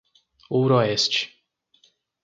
Ouroeste 0.49 1.29